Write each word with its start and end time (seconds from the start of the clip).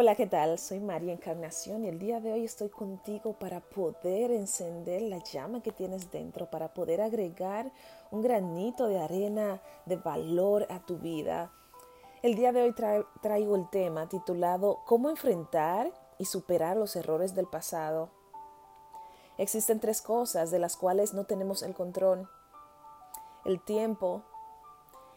Hola, 0.00 0.14
¿qué 0.14 0.28
tal? 0.28 0.60
Soy 0.60 0.78
María 0.78 1.12
Encarnación 1.12 1.84
y 1.84 1.88
el 1.88 1.98
día 1.98 2.20
de 2.20 2.32
hoy 2.32 2.44
estoy 2.44 2.68
contigo 2.68 3.32
para 3.32 3.58
poder 3.58 4.30
encender 4.30 5.02
la 5.02 5.18
llama 5.18 5.60
que 5.60 5.72
tienes 5.72 6.12
dentro, 6.12 6.48
para 6.48 6.72
poder 6.72 7.00
agregar 7.00 7.72
un 8.12 8.22
granito 8.22 8.86
de 8.86 9.00
arena 9.00 9.60
de 9.86 9.96
valor 9.96 10.68
a 10.70 10.86
tu 10.86 10.98
vida. 10.98 11.50
El 12.22 12.36
día 12.36 12.52
de 12.52 12.62
hoy 12.62 12.76
traigo 13.22 13.56
el 13.56 13.68
tema 13.70 14.08
titulado 14.08 14.82
¿Cómo 14.86 15.10
enfrentar 15.10 15.90
y 16.16 16.26
superar 16.26 16.76
los 16.76 16.94
errores 16.94 17.34
del 17.34 17.48
pasado? 17.48 18.08
Existen 19.36 19.80
tres 19.80 20.00
cosas 20.00 20.52
de 20.52 20.60
las 20.60 20.76
cuales 20.76 21.12
no 21.12 21.24
tenemos 21.24 21.64
el 21.64 21.74
control. 21.74 22.30
El 23.44 23.60
tiempo, 23.64 24.22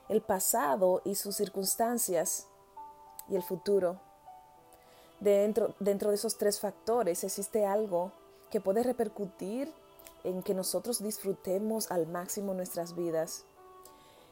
el 0.09 0.23
pasado 0.23 1.03
y 1.05 1.13
sus 1.13 1.35
circunstancias 1.35 2.47
y 3.29 3.35
el 3.35 3.43
futuro. 3.43 4.09
Dentro, 5.21 5.75
dentro 5.79 6.09
de 6.09 6.15
esos 6.15 6.37
tres 6.37 6.59
factores 6.59 7.23
existe 7.23 7.63
algo 7.63 8.11
que 8.49 8.59
puede 8.59 8.81
repercutir 8.81 9.71
en 10.23 10.41
que 10.41 10.55
nosotros 10.55 11.01
disfrutemos 11.01 11.91
al 11.91 12.07
máximo 12.07 12.55
nuestras 12.55 12.95
vidas. 12.95 13.45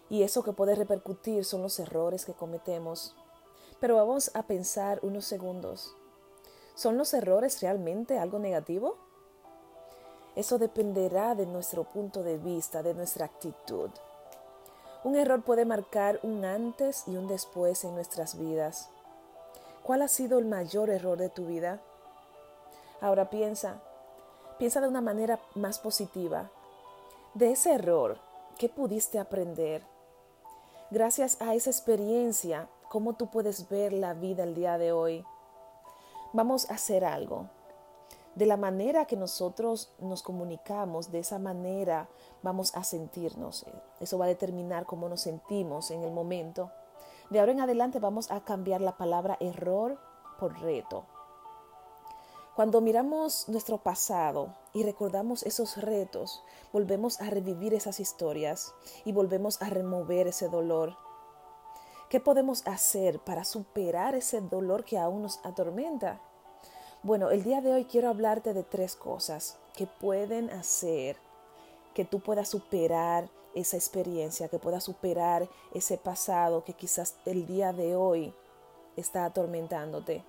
Y 0.10 0.24
eso 0.24 0.44
que 0.44 0.52
puede 0.52 0.74
repercutir 0.74 1.46
son 1.46 1.62
los 1.62 1.80
errores 1.80 2.26
que 2.26 2.34
cometemos. 2.34 3.16
Pero 3.80 3.98
vamos 3.98 4.32
a 4.34 4.44
pensar 4.44 5.00
unos 5.04 5.26
segundos. 5.26 5.96
¿Son 6.74 6.98
los 6.98 7.14
errores 7.14 7.62
realmente 7.62 8.18
algo 8.18 8.40
negativo? 8.40 8.98
Eso 10.36 10.58
dependerá 10.58 11.36
de 11.36 11.46
nuestro 11.46 11.84
punto 11.84 12.24
de 12.24 12.38
vista, 12.38 12.82
de 12.82 12.96
nuestra 12.96 13.26
actitud. 13.26 13.92
Un 15.04 15.16
error 15.16 15.44
puede 15.44 15.66
marcar 15.66 16.20
un 16.24 16.46
antes 16.46 17.04
y 17.08 17.16
un 17.16 17.28
después 17.28 17.84
en 17.84 17.94
nuestras 17.94 18.40
vidas. 18.40 18.90
¿Cuál 19.84 20.02
ha 20.02 20.08
sido 20.08 20.40
el 20.40 20.46
mayor 20.46 20.90
error 20.90 21.18
de 21.18 21.30
tu 21.30 21.46
vida? 21.46 21.82
Ahora 23.02 23.30
piensa, 23.30 23.82
piensa 24.58 24.82
de 24.82 24.88
una 24.88 25.02
manera 25.02 25.40
más 25.56 25.80
positiva. 25.80 26.52
De 27.34 27.52
ese 27.52 27.74
error, 27.74 28.18
¿qué 28.58 28.70
pudiste 28.70 29.20
aprender? 29.20 29.84
Gracias 30.92 31.42
a 31.42 31.54
esa 31.56 31.70
experiencia, 31.70 32.68
¿cómo 32.90 33.14
tú 33.14 33.28
puedes 33.28 33.70
ver 33.70 33.94
la 33.94 34.14
vida 34.14 34.44
el 34.44 34.56
día 34.56 34.78
de 34.78 34.92
hoy? 34.92 35.24
Vamos 36.34 36.70
a 36.70 36.74
hacer 36.74 37.06
algo. 37.06 37.48
De 38.36 38.46
la 38.46 38.58
manera 38.58 39.06
que 39.06 39.16
nosotros 39.16 39.92
nos 40.00 40.24
comunicamos, 40.24 41.12
de 41.12 41.20
esa 41.20 41.40
manera 41.40 42.08
vamos 42.44 42.76
a 42.76 42.84
sentirnos. 42.84 43.66
Eso 44.00 44.18
va 44.18 44.26
a 44.26 44.30
determinar 44.30 44.86
cómo 44.86 45.10
nos 45.10 45.22
sentimos 45.22 45.92
en 45.92 46.04
el 46.04 46.12
momento. 46.12 46.72
De 47.30 47.40
ahora 47.40 47.52
en 47.52 47.62
adelante 47.62 48.00
vamos 48.00 48.32
a 48.32 48.44
cambiar 48.44 48.82
la 48.82 48.98
palabra 48.98 49.38
error 49.40 50.00
por 50.40 50.60
reto. 50.62 51.06
Cuando 52.56 52.82
miramos 52.82 53.48
nuestro 53.48 53.78
pasado 53.78 54.56
y 54.74 54.84
recordamos 54.84 55.44
esos 55.44 55.78
retos, 55.78 56.44
volvemos 56.74 57.22
a 57.22 57.30
revivir 57.30 57.74
esas 57.74 58.00
historias 58.00 58.74
y 59.06 59.12
volvemos 59.12 59.62
a 59.62 59.70
remover 59.70 60.28
ese 60.28 60.50
dolor. 60.50 60.98
¿Qué 62.10 62.20
podemos 62.20 62.66
hacer 62.68 63.20
para 63.20 63.46
superar 63.46 64.16
ese 64.16 64.42
dolor 64.42 64.84
que 64.84 64.98
aún 64.98 65.22
nos 65.22 65.40
atormenta? 65.46 66.20
Bueno, 67.04 67.30
el 67.30 67.44
día 67.44 67.62
de 67.62 67.72
hoy 67.72 67.86
quiero 67.86 68.10
hablarte 68.10 68.54
de 68.54 68.64
tres 68.64 68.96
cosas 68.96 69.58
que 69.74 69.88
pueden 69.88 70.50
hacer 70.50 71.16
que 71.94 72.06
tú 72.06 72.20
puedas 72.20 72.50
superar 72.50 73.30
esa 73.56 73.78
experiencia, 73.78 74.48
que 74.48 74.60
puedas 74.60 74.84
superar 74.84 75.50
ese 75.74 75.98
pasado 75.98 76.64
que 76.64 76.74
quizás 76.74 77.16
el 77.26 77.46
día 77.46 77.74
de 77.74 77.96
hoy 77.96 78.34
está 78.96 79.26
atormentándote. 79.26 80.24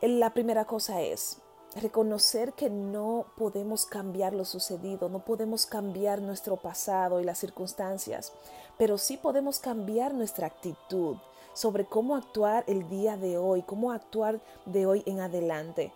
La 0.00 0.30
primera 0.30 0.64
cosa 0.64 1.00
es 1.00 1.38
reconocer 1.80 2.52
que 2.52 2.68
no 2.68 3.26
podemos 3.36 3.86
cambiar 3.86 4.34
lo 4.34 4.44
sucedido, 4.44 5.08
no 5.08 5.24
podemos 5.24 5.64
cambiar 5.66 6.20
nuestro 6.20 6.56
pasado 6.56 7.20
y 7.20 7.24
las 7.24 7.38
circunstancias, 7.38 8.32
pero 8.78 8.98
sí 8.98 9.16
podemos 9.16 9.58
cambiar 9.58 10.12
nuestra 10.12 10.46
actitud 10.46 11.16
sobre 11.54 11.84
cómo 11.84 12.16
actuar 12.16 12.64
el 12.66 12.88
día 12.88 13.16
de 13.16 13.38
hoy, 13.38 13.62
cómo 13.62 13.92
actuar 13.92 14.40
de 14.66 14.86
hoy 14.86 15.02
en 15.06 15.20
adelante. 15.20 15.92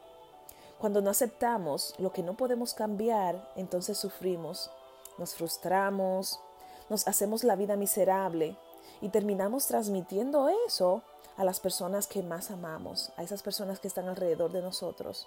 Cuando 0.78 1.00
no 1.00 1.10
aceptamos 1.10 1.94
lo 1.98 2.12
que 2.12 2.22
no 2.22 2.36
podemos 2.36 2.74
cambiar, 2.74 3.50
entonces 3.56 3.96
sufrimos, 3.96 4.70
nos 5.18 5.34
frustramos, 5.34 6.40
nos 6.88 7.06
hacemos 7.08 7.44
la 7.44 7.56
vida 7.56 7.76
miserable 7.76 8.56
y 9.00 9.08
terminamos 9.08 9.66
transmitiendo 9.66 10.48
eso 10.66 11.02
a 11.36 11.44
las 11.44 11.60
personas 11.60 12.06
que 12.06 12.22
más 12.22 12.50
amamos, 12.50 13.12
a 13.16 13.22
esas 13.22 13.42
personas 13.42 13.80
que 13.80 13.88
están 13.88 14.08
alrededor 14.08 14.52
de 14.52 14.62
nosotros. 14.62 15.26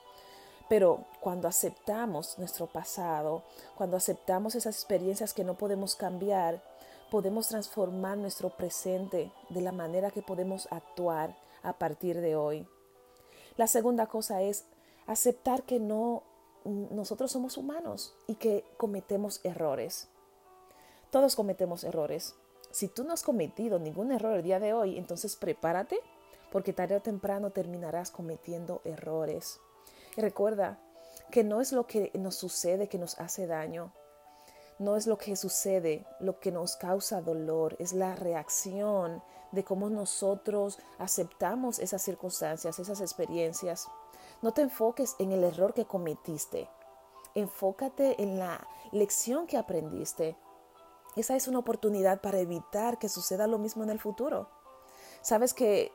Pero 0.68 1.06
cuando 1.20 1.48
aceptamos 1.48 2.38
nuestro 2.38 2.68
pasado, 2.68 3.44
cuando 3.76 3.98
aceptamos 3.98 4.56
esas 4.56 4.76
experiencias 4.76 5.34
que 5.34 5.44
no 5.44 5.56
podemos 5.56 5.96
cambiar, 5.96 6.62
podemos 7.10 7.48
transformar 7.48 8.18
nuestro 8.18 8.50
presente 8.50 9.32
de 9.50 9.62
la 9.62 9.72
manera 9.72 10.12
que 10.12 10.22
podemos 10.22 10.68
actuar 10.72 11.36
a 11.64 11.74
partir 11.74 12.22
de 12.22 12.36
hoy. 12.36 12.68
La 13.58 13.68
segunda 13.68 14.06
cosa 14.06 14.42
es 14.42 14.66
aceptar 15.08 15.64
que 15.64 15.80
no 15.80 16.24
nosotros 16.66 17.32
somos 17.32 17.58
humanos 17.58 18.16
y 18.28 18.36
que 18.36 18.66
cometemos 18.78 19.42
errores. 19.44 20.08
Todos 21.10 21.36
cometemos 21.36 21.84
errores. 21.84 22.36
Si 22.72 22.88
tú 22.88 23.04
no 23.04 23.14
has 23.14 23.24
cometido 23.24 23.80
ningún 23.80 24.12
error 24.12 24.36
el 24.36 24.44
día 24.44 24.60
de 24.60 24.74
hoy, 24.74 24.98
entonces 24.98 25.36
prepárate 25.36 26.00
porque 26.52 26.74
tarde 26.74 26.96
o 26.96 27.02
temprano 27.02 27.52
terminarás 27.52 28.12
cometiendo 28.12 28.82
errores. 28.84 29.60
Y 30.16 30.22
recuerda 30.22 30.80
que 31.32 31.44
no 31.44 31.62
es 31.62 31.72
lo 31.72 31.88
que 31.88 32.12
nos 32.16 32.36
sucede 32.36 32.90
que 32.90 32.98
nos 32.98 33.20
hace 33.20 33.48
daño, 33.48 33.94
no 34.80 34.96
es 34.96 35.08
lo 35.08 35.18
que 35.18 35.36
sucede 35.36 36.06
lo 36.20 36.40
que 36.40 36.52
nos 36.52 36.78
causa 36.78 37.22
dolor, 37.22 37.76
es 37.80 37.94
la 37.94 38.16
reacción 38.16 39.22
de 39.52 39.64
cómo 39.64 39.90
nosotros 39.90 40.80
aceptamos 40.98 41.80
esas 41.80 42.02
circunstancias, 42.02 42.80
esas 42.80 43.02
experiencias. 43.02 43.88
No 44.42 44.54
te 44.54 44.62
enfoques 44.62 45.16
en 45.20 45.32
el 45.34 45.44
error 45.44 45.74
que 45.74 45.86
cometiste. 45.86 46.70
Enfócate 47.36 48.22
en 48.22 48.40
la 48.40 48.66
lección 48.92 49.48
que 49.48 49.58
aprendiste. 49.58 50.38
Esa 51.16 51.36
es 51.36 51.48
una 51.48 51.60
oportunidad 51.60 52.22
para 52.22 52.40
evitar 52.40 53.00
que 53.00 53.10
suceda 53.10 53.48
lo 53.48 53.58
mismo 53.58 53.84
en 53.84 53.90
el 53.90 54.00
futuro. 54.00 54.50
Sabes 55.22 55.54
que 55.54 55.92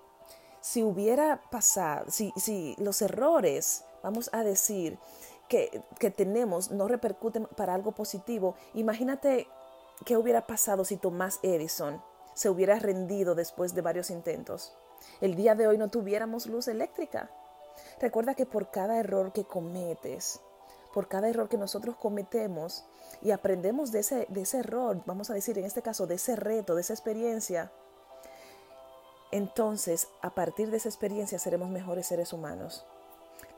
si 0.61 0.83
hubiera 0.83 1.41
pasado, 1.51 2.11
si, 2.11 2.33
si 2.37 2.75
los 2.79 3.01
errores, 3.01 3.85
vamos 4.03 4.29
a 4.33 4.43
decir, 4.43 4.99
que, 5.49 5.85
tenemos 6.17 6.71
no 6.71 6.89
repercuten 6.89 7.47
para 7.57 7.75
algo 7.75 7.93
positivo, 7.93 8.57
imagínate 8.75 9.47
qué 10.05 10.17
hubiera 10.17 10.47
pasado 10.47 10.85
si 10.85 10.97
Tomás 10.97 11.39
Edison 11.43 12.03
se 12.35 12.49
hubiera 12.49 12.79
rendido 12.79 13.35
después 13.35 13.75
de 13.75 13.83
varios 13.83 14.11
intentos. 14.11 14.75
El 15.21 15.37
día 15.37 15.55
de 15.55 15.67
hoy 15.67 15.79
no 15.79 15.89
tuviéramos 15.89 16.47
luz 16.47 16.69
eléctrica. 16.69 17.31
Recuerda 18.01 18.35
que 18.35 18.47
por 18.47 18.71
cada 18.71 18.99
error 18.99 19.33
que 19.33 19.45
cometes, 19.45 20.41
por 20.93 21.09
cada 21.09 21.29
error 21.29 21.49
que 21.49 21.59
nosotros 21.59 21.97
cometemos 21.97 22.85
y 23.23 23.31
aprendemos 23.31 23.93
de 23.93 24.01
ese, 24.01 24.27
de 24.29 24.43
ese 24.43 24.59
error, 24.59 25.03
vamos 25.07 25.31
a 25.31 25.35
decir 25.35 25.59
en 25.59 25.65
este 25.65 25.83
caso, 25.83 26.07
de 26.07 26.17
ese 26.17 26.35
reto, 26.37 26.75
de 26.75 26.81
esa 26.81 26.95
experiencia, 26.95 27.71
entonces 29.31 30.09
a 30.23 30.31
partir 30.31 30.71
de 30.71 30.77
esa 30.77 30.89
experiencia 30.89 31.41
seremos 31.41 31.69
mejores 31.69 32.07
seres 32.07 32.33
humanos. 32.33 32.87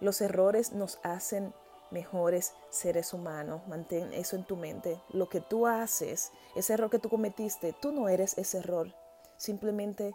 Los 0.01 0.23
errores 0.23 0.73
nos 0.73 0.99
hacen 1.03 1.53
mejores 1.91 2.53
seres 2.71 3.13
humanos. 3.13 3.63
Mantén 3.69 4.13
eso 4.13 4.37
en 4.37 4.45
tu 4.45 4.57
mente. 4.57 5.01
Lo 5.11 5.29
que 5.29 5.41
tú 5.41 5.67
haces, 5.67 6.33
ese 6.55 6.75
error 6.75 6.91
que 6.91 6.99
tú 6.99 7.09
cometiste, 7.09 7.73
tú 7.73 7.93
no 7.93 8.09
eres 8.09 8.37
ese 8.39 8.59
error. 8.59 8.95
Simplemente 9.37 10.15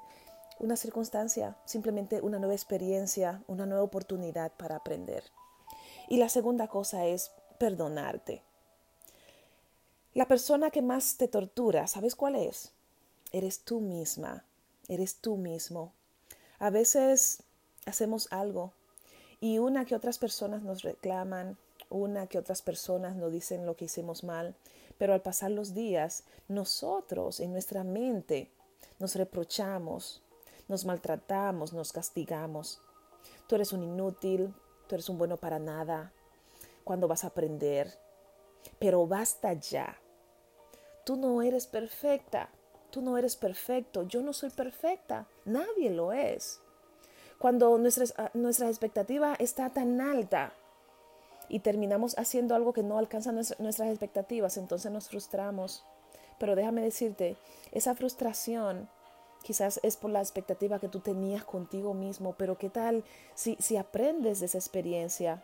una 0.60 0.76
circunstancia, 0.76 1.58
simplemente 1.66 2.22
una 2.22 2.40
nueva 2.40 2.54
experiencia, 2.54 3.44
una 3.48 3.66
nueva 3.66 3.84
oportunidad 3.84 4.52
para 4.52 4.76
aprender. 4.76 5.24
Y 6.08 6.18
la 6.18 6.30
segunda 6.30 6.68
cosa 6.68 7.06
es 7.06 7.32
perdonarte. 7.58 8.44
La 10.14 10.28
persona 10.28 10.72
que 10.72 10.82
más 10.82 11.16
te 11.18 11.28
tortura, 11.28 11.88
¿sabes 11.88 12.16
cuál 12.16 12.36
es? 12.36 12.74
Eres 13.32 13.62
tú 13.62 13.80
misma, 13.80 14.44
eres 14.88 15.16
tú 15.16 15.38
mismo. 15.38 15.94
A 16.60 16.70
veces 16.70 17.44
hacemos 17.86 18.28
algo 18.32 18.74
y 19.42 19.58
una 19.58 19.86
que 19.86 19.96
otras 19.96 20.20
personas 20.20 20.62
nos 20.62 20.84
reclaman, 20.84 21.58
una 21.90 22.28
que 22.28 22.38
otras 22.38 22.62
personas 22.62 23.16
nos 23.16 23.32
dicen 23.32 23.66
lo 23.66 23.76
que 23.76 23.86
hicimos 23.86 24.24
mal, 24.24 24.56
pero 24.98 25.14
al 25.14 25.22
pasar 25.22 25.50
los 25.52 25.74
días, 25.74 26.24
nosotros 26.48 27.40
en 27.40 27.52
nuestra 27.52 27.84
mente 27.84 28.52
nos 29.00 29.16
reprochamos, 29.16 30.22
nos 30.68 30.86
maltratamos, 30.86 31.74
nos 31.74 31.92
castigamos. 31.92 32.82
Tú 33.48 33.56
eres 33.56 33.74
un 33.74 33.84
inútil, 33.84 34.54
tú 34.88 34.96
eres 34.96 35.10
un 35.10 35.18
bueno 35.18 35.38
para 35.38 35.58
nada. 35.58 36.14
¿Cuándo 36.84 37.08
vas 37.08 37.24
a 37.24 37.28
aprender? 37.28 37.92
Pero 38.78 39.08
basta 39.08 39.54
ya. 39.54 40.00
Tú 41.04 41.16
no 41.16 41.42
eres 41.42 41.66
perfecta. 41.66 42.50
Tú 42.92 43.02
no 43.02 43.18
eres 43.18 43.36
perfecto. 43.36 44.04
Yo 44.04 44.22
no 44.22 44.34
soy 44.34 44.52
perfecta. 44.52 45.28
Nadie 45.46 45.90
lo 45.90 46.14
es. 46.14 46.62
Cuando 47.42 47.76
nuestra, 47.80 48.30
nuestra 48.36 48.70
expectativa 48.70 49.34
está 49.40 49.72
tan 49.72 50.00
alta 50.00 50.54
y 51.50 51.62
terminamos 51.62 52.16
haciendo 52.20 52.54
algo 52.54 52.72
que 52.72 52.84
no 52.84 53.00
alcanza 53.00 53.32
nuestras 53.32 53.90
expectativas, 53.90 54.58
entonces 54.58 54.92
nos 54.92 55.10
frustramos. 55.10 55.84
Pero 56.38 56.56
déjame 56.56 56.84
decirte, 56.84 57.38
esa 57.72 57.96
frustración 57.96 58.88
quizás 59.42 59.80
es 59.82 59.98
por 59.98 60.12
la 60.12 60.20
expectativa 60.20 60.78
que 60.78 60.88
tú 60.88 61.00
tenías 61.00 61.44
contigo 61.44 61.96
mismo, 61.96 62.36
pero 62.38 62.60
¿qué 62.60 62.70
tal 62.70 63.04
si, 63.34 63.56
si 63.56 63.76
aprendes 63.76 64.40
de 64.40 64.46
esa 64.46 64.60
experiencia? 64.60 65.44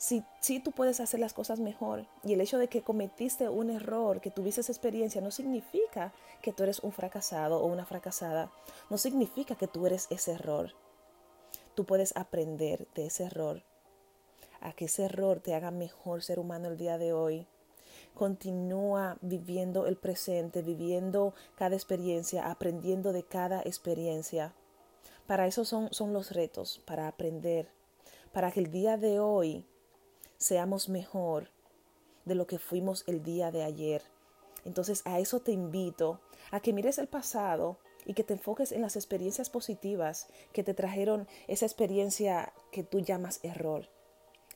Si, 0.00 0.24
si 0.40 0.60
tú 0.60 0.72
puedes 0.72 0.98
hacer 0.98 1.20
las 1.20 1.34
cosas 1.34 1.60
mejor 1.60 2.06
y 2.24 2.32
el 2.32 2.40
hecho 2.40 2.56
de 2.56 2.68
que 2.68 2.80
cometiste 2.80 3.50
un 3.50 3.68
error, 3.68 4.22
que 4.22 4.30
tuviste 4.30 4.62
esa 4.62 4.72
experiencia, 4.72 5.20
no 5.20 5.30
significa 5.30 6.14
que 6.40 6.54
tú 6.54 6.62
eres 6.62 6.80
un 6.80 6.90
fracasado 6.90 7.60
o 7.60 7.66
una 7.66 7.84
fracasada, 7.84 8.50
no 8.88 8.96
significa 8.96 9.56
que 9.56 9.68
tú 9.68 9.86
eres 9.86 10.06
ese 10.08 10.32
error. 10.32 10.72
Tú 11.74 11.84
puedes 11.84 12.16
aprender 12.16 12.88
de 12.94 13.04
ese 13.08 13.24
error, 13.24 13.62
a 14.62 14.72
que 14.72 14.86
ese 14.86 15.04
error 15.04 15.40
te 15.40 15.54
haga 15.54 15.70
mejor 15.70 16.22
ser 16.22 16.38
humano 16.38 16.68
el 16.68 16.78
día 16.78 16.96
de 16.96 17.12
hoy. 17.12 17.46
Continúa 18.14 19.18
viviendo 19.20 19.86
el 19.86 19.96
presente, 19.96 20.62
viviendo 20.62 21.34
cada 21.56 21.76
experiencia, 21.76 22.50
aprendiendo 22.50 23.12
de 23.12 23.24
cada 23.24 23.60
experiencia. 23.60 24.54
Para 25.26 25.46
eso 25.46 25.66
son, 25.66 25.92
son 25.92 26.14
los 26.14 26.30
retos, 26.30 26.80
para 26.86 27.06
aprender, 27.06 27.68
para 28.32 28.50
que 28.50 28.60
el 28.60 28.70
día 28.70 28.96
de 28.96 29.20
hoy 29.20 29.66
seamos 30.40 30.88
mejor 30.88 31.50
de 32.24 32.34
lo 32.34 32.46
que 32.46 32.58
fuimos 32.58 33.04
el 33.06 33.22
día 33.22 33.50
de 33.50 33.62
ayer. 33.62 34.02
Entonces 34.64 35.02
a 35.04 35.20
eso 35.20 35.40
te 35.40 35.52
invito, 35.52 36.20
a 36.50 36.60
que 36.60 36.72
mires 36.72 36.98
el 36.98 37.08
pasado 37.08 37.78
y 38.06 38.14
que 38.14 38.24
te 38.24 38.32
enfoques 38.32 38.72
en 38.72 38.80
las 38.80 38.96
experiencias 38.96 39.50
positivas 39.50 40.28
que 40.54 40.64
te 40.64 40.72
trajeron 40.72 41.28
esa 41.46 41.66
experiencia 41.66 42.54
que 42.72 42.82
tú 42.82 43.00
llamas 43.00 43.40
error. 43.42 43.90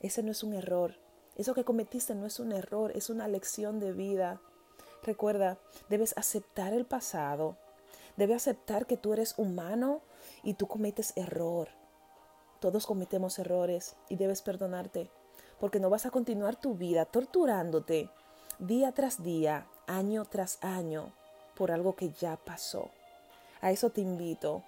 Ese 0.01 0.23
no 0.23 0.31
es 0.31 0.41
un 0.43 0.53
error. 0.53 0.95
Eso 1.35 1.53
que 1.53 1.63
cometiste 1.63 2.15
no 2.15 2.25
es 2.25 2.39
un 2.39 2.51
error, 2.51 2.91
es 2.95 3.11
una 3.11 3.27
lección 3.27 3.79
de 3.79 3.93
vida. 3.93 4.41
Recuerda, 5.03 5.59
debes 5.87 6.17
aceptar 6.17 6.73
el 6.73 6.85
pasado. 6.85 7.57
Debes 8.17 8.37
aceptar 8.37 8.87
que 8.87 8.97
tú 8.97 9.13
eres 9.13 9.35
humano 9.37 10.01
y 10.41 10.55
tú 10.55 10.67
cometes 10.67 11.13
error. 11.15 11.69
Todos 12.59 12.87
cometemos 12.87 13.37
errores 13.37 13.95
y 14.09 14.15
debes 14.15 14.41
perdonarte 14.41 15.11
porque 15.65 15.79
no 15.79 15.89
vas 15.89 16.05
a 16.05 16.11
continuar 16.11 16.55
tu 16.55 16.75
vida 16.75 17.05
torturándote 17.05 18.11
día 18.59 18.91
tras 18.91 19.23
día, 19.23 19.65
año 19.87 20.23
tras 20.25 20.63
año, 20.63 21.11
por 21.55 21.71
algo 21.71 21.95
que 21.95 22.11
ya 22.11 22.37
pasó. 22.37 22.91
A 23.61 23.71
eso 23.71 23.89
te 23.89 24.01
invito. 24.01 24.61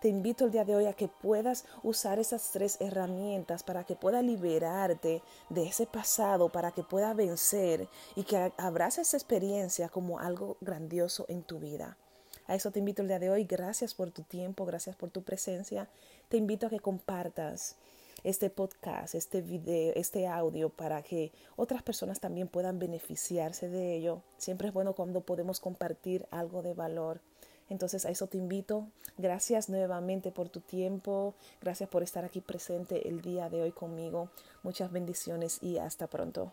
Te 0.00 0.08
invito 0.08 0.46
el 0.46 0.50
día 0.50 0.64
de 0.64 0.76
hoy 0.76 0.86
a 0.86 0.94
que 0.94 1.08
puedas 1.08 1.66
usar 1.82 2.18
esas 2.18 2.52
tres 2.52 2.78
herramientas 2.80 3.62
para 3.62 3.84
que 3.84 3.96
pueda 3.96 4.22
liberarte 4.22 5.20
de 5.50 5.64
ese 5.64 5.84
pasado, 5.84 6.48
para 6.48 6.70
que 6.70 6.82
pueda 6.82 7.12
vencer 7.12 7.86
y 8.16 8.22
que 8.22 8.50
abraces 8.56 9.08
esa 9.08 9.18
experiencia 9.18 9.90
como 9.90 10.20
algo 10.20 10.56
grandioso 10.62 11.26
en 11.28 11.42
tu 11.42 11.58
vida. 11.58 11.98
A 12.46 12.54
eso 12.54 12.70
te 12.70 12.78
invito 12.78 13.02
el 13.02 13.08
día 13.08 13.18
de 13.18 13.28
hoy. 13.28 13.44
Gracias 13.44 13.92
por 13.92 14.10
tu 14.10 14.22
tiempo, 14.22 14.64
gracias 14.64 14.96
por 14.96 15.10
tu 15.10 15.22
presencia. 15.22 15.86
Te 16.30 16.38
invito 16.38 16.66
a 16.66 16.70
que 16.70 16.80
compartas 16.80 17.76
este 18.24 18.50
podcast, 18.50 19.14
este 19.14 19.42
video, 19.42 19.92
este 19.94 20.26
audio 20.26 20.70
para 20.70 21.02
que 21.02 21.30
otras 21.56 21.82
personas 21.82 22.20
también 22.20 22.48
puedan 22.48 22.78
beneficiarse 22.78 23.68
de 23.68 23.94
ello. 23.94 24.22
Siempre 24.38 24.68
es 24.68 24.74
bueno 24.74 24.94
cuando 24.94 25.20
podemos 25.20 25.60
compartir 25.60 26.26
algo 26.30 26.62
de 26.62 26.74
valor. 26.74 27.20
Entonces 27.68 28.04
a 28.04 28.10
eso 28.10 28.26
te 28.26 28.38
invito. 28.38 28.88
Gracias 29.16 29.68
nuevamente 29.68 30.32
por 30.32 30.48
tu 30.48 30.60
tiempo. 30.60 31.34
Gracias 31.60 31.88
por 31.88 32.02
estar 32.02 32.24
aquí 32.24 32.40
presente 32.40 33.08
el 33.08 33.20
día 33.20 33.48
de 33.48 33.62
hoy 33.62 33.72
conmigo. 33.72 34.30
Muchas 34.62 34.90
bendiciones 34.90 35.62
y 35.62 35.78
hasta 35.78 36.06
pronto. 36.06 36.52